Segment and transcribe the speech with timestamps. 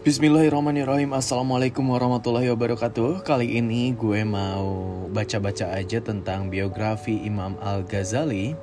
[0.00, 1.12] Bismillahirrahmanirrahim.
[1.12, 3.20] Assalamualaikum warahmatullahi wabarakatuh.
[3.20, 8.56] Kali ini gue mau baca-baca aja tentang biografi Imam Al-Ghazali.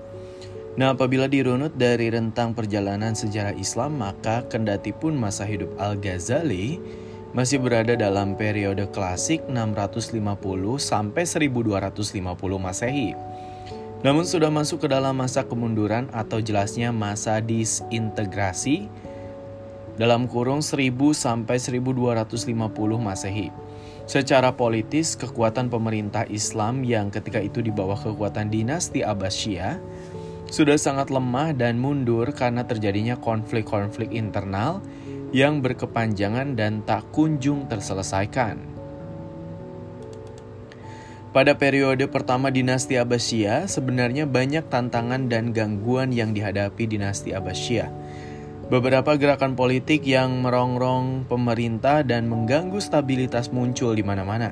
[0.82, 6.82] Nah apabila dirunut dari rentang perjalanan sejarah Islam Maka kendati pun masa hidup Al-Ghazali
[7.38, 10.18] Masih berada dalam periode klasik 650
[10.82, 12.18] sampai 1250
[12.58, 13.14] masehi.
[14.02, 18.90] Namun sudah masuk ke dalam masa kemunduran atau jelasnya masa disintegrasi
[19.98, 22.54] dalam kurung 1000 sampai 1250
[23.02, 23.50] Masehi.
[24.08, 29.82] Secara politis, kekuatan pemerintah Islam yang ketika itu di bawah kekuatan dinasti Abbasiyah
[30.48, 34.80] sudah sangat lemah dan mundur karena terjadinya konflik-konflik internal
[35.36, 38.80] yang berkepanjangan dan tak kunjung terselesaikan.
[41.36, 47.92] Pada periode pertama dinasti Abbasiyah, sebenarnya banyak tantangan dan gangguan yang dihadapi dinasti Abbasiyah
[48.68, 54.52] Beberapa gerakan politik yang merongrong pemerintah dan mengganggu stabilitas muncul di mana-mana.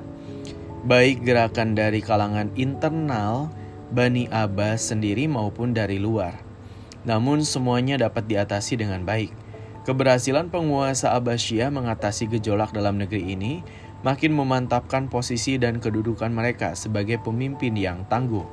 [0.88, 3.52] Baik gerakan dari kalangan internal
[3.92, 6.40] Bani Abbas sendiri maupun dari luar.
[7.04, 9.36] Namun semuanya dapat diatasi dengan baik.
[9.84, 13.68] Keberhasilan penguasa Abbasiyah mengatasi gejolak dalam negeri ini
[14.00, 18.48] makin memantapkan posisi dan kedudukan mereka sebagai pemimpin yang tangguh.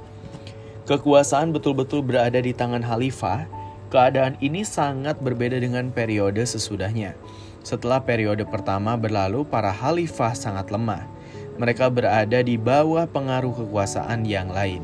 [0.91, 3.62] Kekuasaan betul-betul berada di tangan khalifah
[3.93, 7.13] Keadaan ini sangat berbeda dengan periode sesudahnya.
[7.61, 11.05] Setelah periode pertama berlalu, para khalifah sangat lemah.
[11.61, 14.81] Mereka berada di bawah pengaruh kekuasaan yang lain.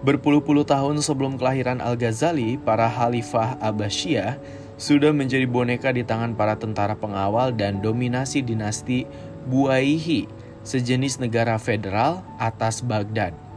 [0.00, 4.40] Berpuluh-puluh tahun sebelum kelahiran Al-Ghazali, para khalifah Abbasiyah
[4.80, 9.04] sudah menjadi boneka di tangan para tentara pengawal dan dominasi dinasti
[9.44, 10.24] Buaihi,
[10.64, 13.49] sejenis negara federal atas Baghdad.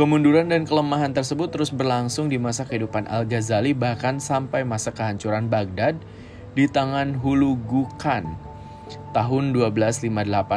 [0.00, 6.00] Kemunduran dan kelemahan tersebut terus berlangsung di masa kehidupan Al-Ghazali bahkan sampai masa kehancuran Baghdad
[6.56, 8.24] di tangan Hulu Gukan
[9.12, 10.08] tahun 1258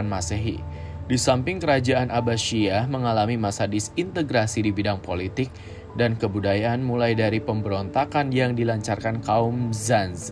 [0.07, 0.63] Masehi.
[1.11, 5.51] Di samping kerajaan Abbasiyah mengalami masa disintegrasi di bidang politik
[5.99, 10.31] dan kebudayaan mulai dari pemberontakan yang dilancarkan kaum Zanz,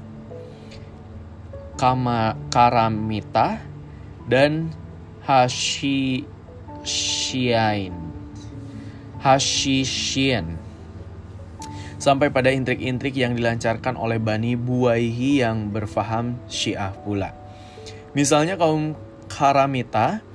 [1.75, 3.59] Kama Karamita,
[4.31, 4.71] dan
[5.27, 8.20] Hashishiain.
[9.21, 10.57] Hashishin.
[12.01, 17.37] Sampai pada intrik-intrik yang dilancarkan oleh Bani Buaihi yang berfaham Syiah pula.
[18.17, 18.97] Misalnya kaum
[19.29, 20.25] Karamita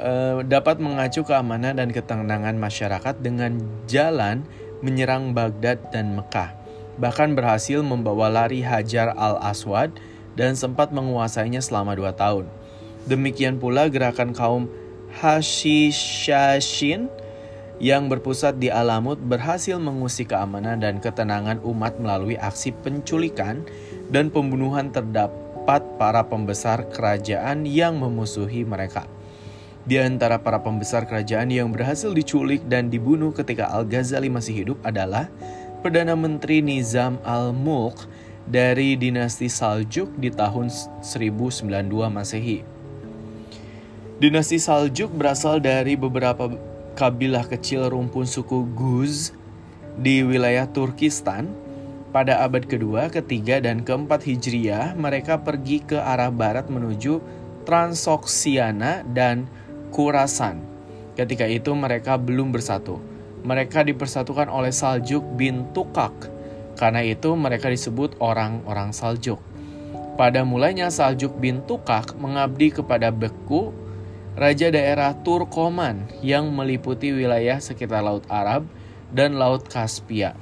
[0.00, 4.48] eh, dapat mengacu keamanan dan ketenangan masyarakat dengan jalan
[4.80, 6.56] menyerang Baghdad dan Mekah.
[6.96, 10.00] Bahkan berhasil membawa lari Hajar al-Aswad
[10.32, 12.48] dan sempat menguasainya selama dua tahun.
[13.04, 14.72] Demikian pula gerakan kaum
[15.20, 17.12] Hashishashin
[17.82, 23.66] yang berpusat di Alamut berhasil mengusik keamanan dan ketenangan umat melalui aksi penculikan
[24.14, 29.06] dan pembunuhan terdapat para pembesar kerajaan yang memusuhi mereka.
[29.84, 35.28] Di antara para pembesar kerajaan yang berhasil diculik dan dibunuh ketika Al-Ghazali masih hidup adalah
[35.84, 38.08] Perdana Menteri Nizam al-Mulk
[38.48, 40.72] dari dinasti Saljuk di tahun
[41.04, 41.68] 1092
[42.08, 42.64] Masehi.
[44.16, 46.48] Dinasti Saljuk berasal dari beberapa
[46.94, 49.34] kabilah kecil rumpun suku Guz
[49.98, 51.50] di wilayah Turkistan
[52.14, 57.18] pada abad kedua, ketiga, dan keempat Hijriah, mereka pergi ke arah barat menuju
[57.66, 59.50] Transoksiana dan
[59.90, 60.62] Kurasan.
[61.18, 63.02] Ketika itu mereka belum bersatu.
[63.42, 66.14] Mereka dipersatukan oleh Saljuk bin Tukak.
[66.78, 69.42] Karena itu mereka disebut orang-orang Saljuk.
[70.14, 73.74] Pada mulanya Saljuk bin Tukak mengabdi kepada Beku
[74.34, 78.66] raja daerah Turkoman yang meliputi wilayah sekitar Laut Arab
[79.14, 80.34] dan Laut Kaspia.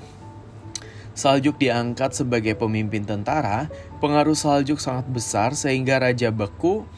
[1.12, 3.68] Saljuk diangkat sebagai pemimpin tentara,
[4.00, 6.88] pengaruh Saljuk sangat besar sehingga Raja Beku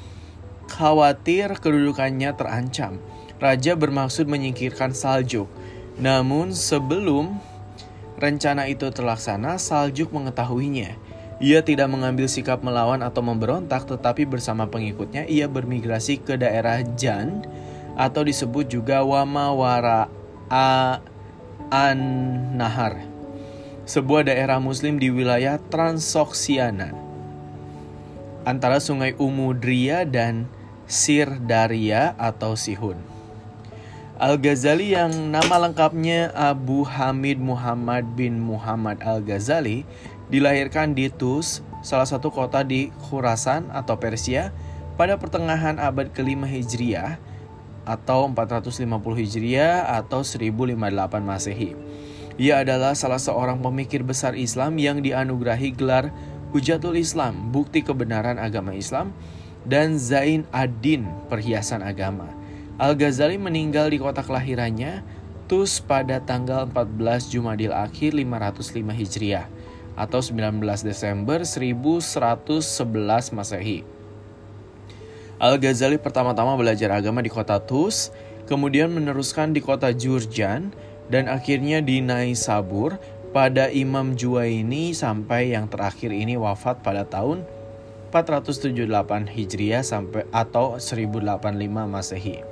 [0.71, 3.03] khawatir kedudukannya terancam.
[3.43, 5.51] Raja bermaksud menyingkirkan Saljuk.
[5.99, 7.43] Namun sebelum
[8.15, 10.95] rencana itu terlaksana, Saljuk mengetahuinya.
[11.45, 17.45] Ia tidak mengambil sikap melawan atau memberontak, tetapi bersama pengikutnya ia bermigrasi ke daerah Jan
[18.01, 20.09] atau disebut juga Wamawara
[21.69, 22.01] an
[22.57, 22.97] Nahar,
[23.85, 26.97] sebuah daerah muslim di wilayah Transoksiana
[28.49, 30.49] antara sungai Umudria dan
[30.89, 32.97] Sirdaria atau Sihun.
[34.15, 39.83] Al-Ghazali yang nama lengkapnya Abu Hamid Muhammad bin Muhammad Al-Ghazali
[40.35, 44.51] dilahirkan di Tus, salah satu kota di Khurasan atau Persia,
[44.99, 47.23] pada pertengahan abad kelima Hijriah
[47.87, 48.83] atau 450
[49.15, 50.75] Hijriah atau 1058
[51.23, 51.79] Masehi.
[52.35, 56.11] Ia adalah salah seorang pemikir besar Islam yang dianugerahi gelar
[56.51, 59.15] Hujatul Islam, bukti kebenaran agama Islam,
[59.63, 62.27] dan Zain ad-Din, perhiasan agama.
[62.83, 65.07] Al-Ghazali meninggal di kota kelahirannya,
[65.47, 69.47] Tus pada tanggal 14 Jumadil Akhir 505 Hijriah
[69.95, 73.87] atau 19 Desember 1111 Masehi.
[75.39, 78.15] Al-Ghazali pertama-tama belajar agama di kota Tus,
[78.47, 80.71] kemudian meneruskan di kota Jurjan,
[81.11, 82.97] dan akhirnya di Naisabur
[83.35, 87.43] pada Imam Juwaini sampai yang terakhir ini wafat pada tahun
[88.15, 91.43] 478 Hijriah sampai atau 1085
[91.91, 92.47] Masehi.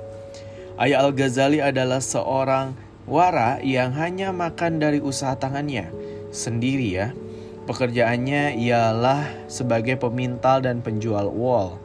[0.75, 2.75] Ayah Al-Ghazali adalah seorang
[3.07, 5.87] wara yang hanya makan dari usaha tangannya
[6.35, 7.07] sendiri ya.
[7.63, 11.79] Pekerjaannya ialah sebagai pemintal dan penjual wall.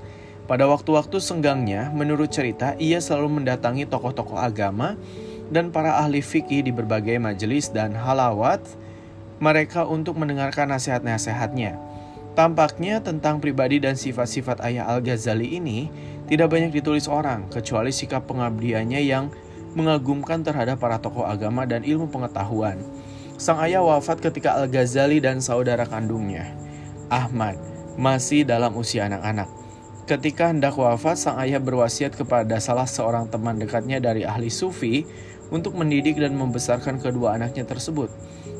[0.51, 4.99] Pada waktu-waktu senggangnya, menurut cerita, ia selalu mendatangi tokoh-tokoh agama
[5.55, 8.59] dan para ahli fikih di berbagai majelis dan halawat
[9.39, 11.79] mereka untuk mendengarkan nasihat-nasihatnya.
[12.35, 15.87] Tampaknya tentang pribadi dan sifat-sifat ayah Al-Ghazali ini
[16.27, 19.31] tidak banyak ditulis orang, kecuali sikap pengabdiannya yang
[19.79, 22.83] mengagumkan terhadap para tokoh agama dan ilmu pengetahuan.
[23.39, 26.59] Sang ayah wafat ketika Al-Ghazali dan saudara kandungnya,
[27.07, 27.55] Ahmad,
[27.95, 29.47] masih dalam usia anak-anak.
[30.11, 35.07] Ketika hendak wafat, sang ayah berwasiat kepada salah seorang teman dekatnya dari ahli sufi
[35.55, 38.11] untuk mendidik dan membesarkan kedua anaknya tersebut.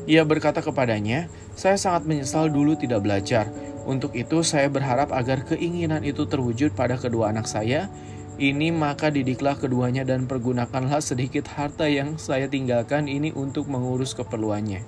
[0.07, 1.27] Ia berkata kepadanya,
[1.59, 3.51] "Saya sangat menyesal dulu tidak belajar.
[3.83, 7.91] Untuk itu saya berharap agar keinginan itu terwujud pada kedua anak saya.
[8.39, 14.79] Ini maka didiklah keduanya dan pergunakanlah sedikit harta yang saya tinggalkan ini untuk mengurus keperluannya.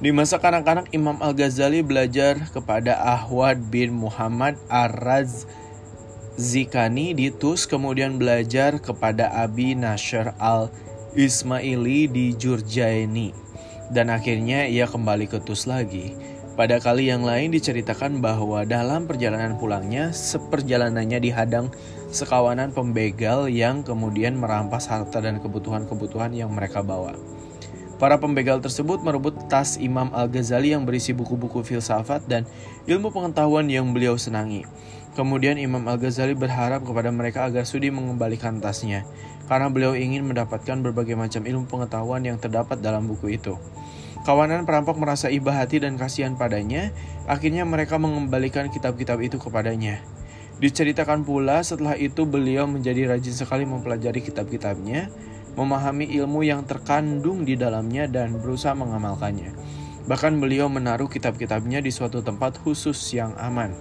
[0.00, 5.44] Di masa kanak-kanak Imam Al-Ghazali belajar kepada Ahwad bin Muhammad Ar-Raz
[6.40, 13.30] Zikani di Tus kemudian belajar kepada Abi Nashr al-Ismaili di Jurjaini
[13.92, 16.33] dan akhirnya ia kembali ke Tus lagi.
[16.54, 21.74] Pada kali yang lain diceritakan bahwa dalam perjalanan pulangnya, seperjalanannya dihadang
[22.14, 27.18] sekawanan pembegal yang kemudian merampas harta dan kebutuhan-kebutuhan yang mereka bawa.
[27.98, 32.46] Para pembegal tersebut merebut tas Imam Al-Ghazali yang berisi buku-buku filsafat dan
[32.86, 34.62] ilmu pengetahuan yang beliau senangi.
[35.18, 39.02] Kemudian Imam Al-Ghazali berharap kepada mereka agar sudi mengembalikan tasnya,
[39.50, 43.58] karena beliau ingin mendapatkan berbagai macam ilmu pengetahuan yang terdapat dalam buku itu.
[44.24, 46.96] Kawanan perampok merasa iba hati dan kasihan padanya,
[47.28, 50.00] akhirnya mereka mengembalikan kitab-kitab itu kepadanya.
[50.64, 55.12] Diceritakan pula setelah itu beliau menjadi rajin sekali mempelajari kitab-kitabnya,
[55.60, 59.52] memahami ilmu yang terkandung di dalamnya dan berusaha mengamalkannya.
[60.08, 63.76] Bahkan beliau menaruh kitab-kitabnya di suatu tempat khusus yang aman.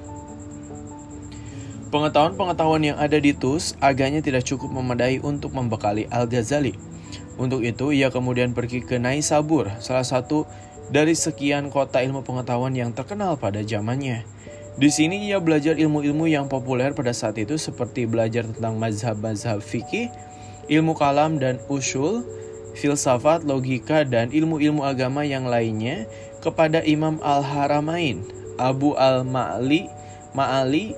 [1.88, 6.93] Pengetahuan-pengetahuan yang ada di Tus agaknya tidak cukup memadai untuk membekali Al-Ghazali.
[7.34, 10.46] Untuk itu, ia kemudian pergi ke Naisabur, salah satu
[10.94, 14.22] dari sekian kota ilmu pengetahuan yang terkenal pada zamannya.
[14.74, 20.10] Di sini ia belajar ilmu-ilmu yang populer pada saat itu seperti belajar tentang mazhab-mazhab fikih,
[20.70, 22.26] ilmu kalam dan usul,
[22.74, 26.10] filsafat, logika, dan ilmu-ilmu agama yang lainnya
[26.42, 28.26] kepada Imam Al-Haramain,
[28.58, 29.90] Abu Al-Ma'li,
[30.34, 30.98] Ma'ali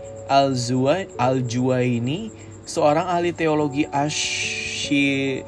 [1.20, 2.32] Al-Juwaini,
[2.64, 5.44] seorang ahli teologi Ashi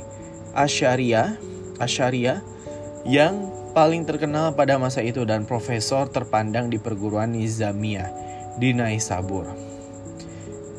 [0.57, 1.38] Asharia,
[1.78, 2.42] Asharia
[3.06, 8.09] yang paling terkenal pada masa itu dan profesor terpandang di perguruan Nizamiyah
[8.57, 9.45] di Naisabur.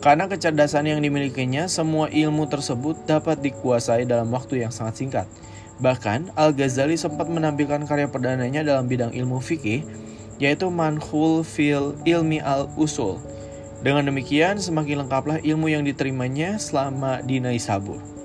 [0.03, 5.27] Karena kecerdasan yang dimilikinya, semua ilmu tersebut dapat dikuasai dalam waktu yang sangat singkat.
[5.79, 9.87] Bahkan, Al-Ghazali sempat menampilkan karya perdananya dalam bidang ilmu fikih,
[10.43, 13.19] yaitu Manhul fil Ilmi al-Usul.
[13.83, 18.18] Dengan demikian, semakin lengkaplah ilmu yang diterimanya selama di Naisabur.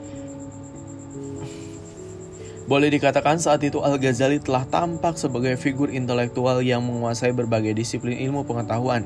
[2.64, 8.48] Boleh dikatakan saat itu Al-Ghazali telah tampak sebagai figur intelektual yang menguasai berbagai disiplin ilmu
[8.48, 9.04] pengetahuan.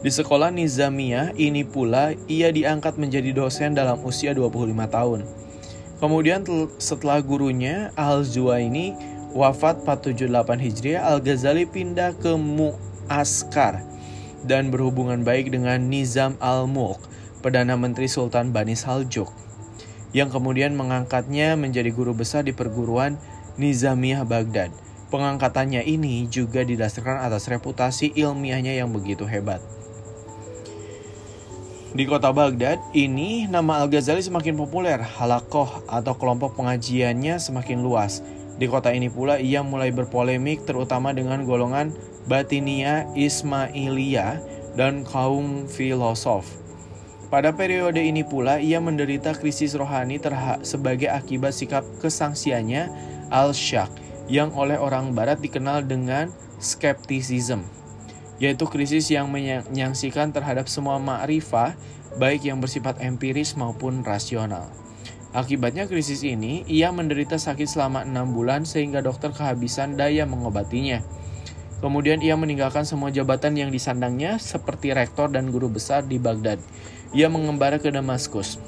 [0.00, 5.26] Di sekolah Nizamiyah ini pula ia diangkat menjadi dosen dalam usia 25 tahun.
[5.98, 6.46] Kemudian
[6.78, 8.94] setelah gurunya Al-Zuwaini
[9.34, 13.82] wafat 478 Hijriah, Al-Ghazali pindah ke Mu'askar
[14.46, 17.02] dan berhubungan baik dengan Nizam al-Mulk,
[17.42, 19.49] Perdana Menteri Sultan Bani Saljuk
[20.10, 23.18] yang kemudian mengangkatnya menjadi guru besar di perguruan
[23.58, 24.70] Nizamiyah Baghdad.
[25.10, 29.58] Pengangkatannya ini juga didasarkan atas reputasi ilmiahnya yang begitu hebat.
[31.90, 38.22] Di kota Baghdad ini, nama Al-Ghazali semakin populer, halakoh atau kelompok pengajiannya semakin luas.
[38.62, 41.90] Di kota ini pula ia mulai berpolemik terutama dengan golongan
[42.30, 44.38] Batinia Ismailia
[44.78, 46.59] dan kaum filosof.
[47.30, 50.18] Pada periode ini pula ia menderita krisis rohani
[50.66, 52.90] sebagai akibat sikap kesangsiannya
[53.30, 53.86] Al-Shaq
[54.26, 57.62] yang oleh orang barat dikenal dengan skepticism,
[58.42, 61.78] yaitu krisis yang menyaksikan terhadap semua ma'rifah,
[62.18, 64.66] baik yang bersifat empiris maupun rasional.
[65.30, 70.98] Akibatnya krisis ini, ia menderita sakit selama enam bulan sehingga dokter kehabisan daya mengobatinya.
[71.78, 76.58] Kemudian ia meninggalkan semua jabatan yang disandangnya seperti rektor dan guru besar di Baghdad.
[77.10, 78.62] Ia mengembara ke Damaskus.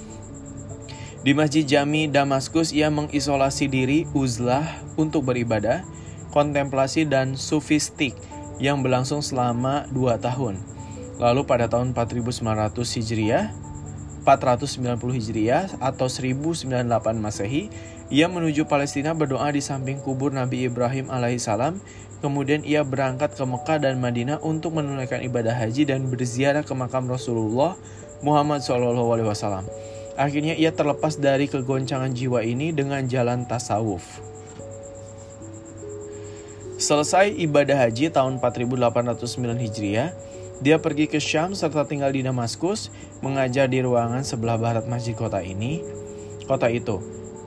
[1.22, 5.86] Di Masjid Jami Damaskus ia mengisolasi diri uzlah untuk beribadah,
[6.34, 8.18] kontemplasi dan sufistik
[8.58, 10.58] yang berlangsung selama dua tahun.
[11.22, 13.54] Lalu pada tahun 4900 Hijriah,
[14.26, 16.66] 490 Hijriah atau 1098
[17.22, 17.70] Masehi,
[18.10, 21.78] ia menuju Palestina berdoa di samping kubur Nabi Ibrahim alaihissalam.
[22.18, 27.06] Kemudian ia berangkat ke Mekah dan Madinah untuk menunaikan ibadah haji dan berziarah ke makam
[27.06, 27.74] Rasulullah
[28.22, 29.66] Muhammad SAW.
[30.14, 34.02] Akhirnya ia terlepas dari kegoncangan jiwa ini dengan jalan tasawuf.
[36.82, 40.10] Selesai ibadah haji tahun 4809 Hijriah,
[40.62, 42.90] dia pergi ke Syam serta tinggal di Damaskus,
[43.22, 45.82] mengajar di ruangan sebelah barat masjid kota ini,
[46.46, 46.98] kota itu.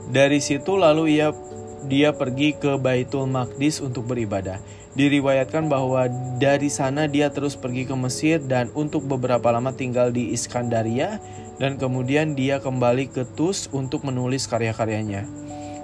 [0.07, 1.35] Dari situ lalu ia
[1.85, 4.57] dia pergi ke Baitul Maqdis untuk beribadah.
[4.95, 6.07] Diriwayatkan bahwa
[6.39, 11.19] dari sana dia terus pergi ke Mesir dan untuk beberapa lama tinggal di Iskandaria
[11.59, 15.27] dan kemudian dia kembali ke Tus untuk menulis karya-karyanya.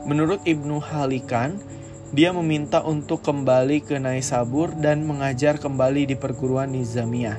[0.08, 1.60] Menurut Ibnu Halikan,
[2.15, 7.36] dia meminta untuk kembali ke Naisabur dan mengajar kembali di perguruan Nizamiyah.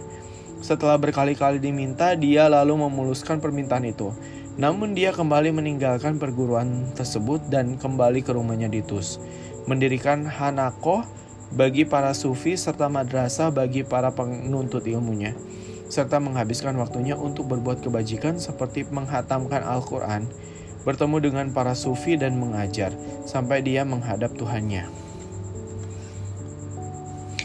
[0.60, 4.12] Setelah berkali-kali diminta, dia lalu memuluskan permintaan itu.
[4.60, 9.16] Namun dia kembali meninggalkan perguruan tersebut dan kembali ke rumahnya di Tus.
[9.64, 11.04] Mendirikan Hanakoh
[11.52, 15.36] bagi para sufi serta madrasah bagi para penuntut ilmunya.
[15.92, 20.24] Serta menghabiskan waktunya untuk berbuat kebajikan seperti menghatamkan Al-Quran,
[20.88, 22.96] bertemu dengan para sufi dan mengajar
[23.28, 24.88] sampai dia menghadap Tuhannya.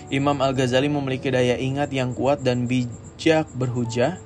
[0.07, 4.23] Imam Al-Ghazali memiliki daya ingat yang kuat dan bijak berhujah.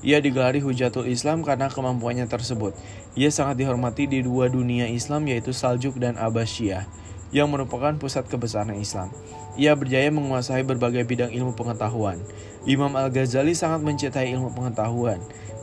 [0.00, 2.72] Ia digelari Hujatul Islam karena kemampuannya tersebut.
[3.12, 6.88] Ia sangat dihormati di dua dunia Islam yaitu Saljuk dan Abbasiyah
[7.34, 9.12] yang merupakan pusat kebesaran Islam.
[9.58, 12.22] Ia berjaya menguasai berbagai bidang ilmu pengetahuan.
[12.62, 15.18] Imam Al-Ghazali sangat mencintai ilmu pengetahuan.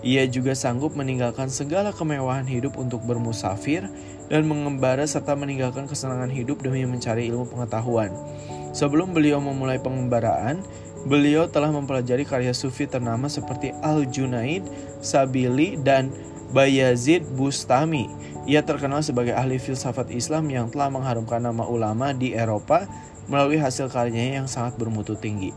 [0.06, 3.88] Ia juga sanggup meninggalkan segala kemewahan hidup untuk bermusafir
[4.30, 8.14] dan mengembara serta meninggalkan kesenangan hidup demi mencari ilmu pengetahuan.
[8.76, 10.62] Sebelum beliau memulai pengembaraan,
[11.08, 14.68] beliau telah mempelajari karya sufi ternama seperti Al-Junaid,
[15.00, 16.12] Sabili, dan
[16.52, 18.12] Bayazid Bustami.
[18.46, 22.86] Ia terkenal sebagai ahli filsafat Islam yang telah mengharumkan nama ulama di Eropa
[23.26, 25.50] melalui hasil karyanya yang sangat bermutu tinggi.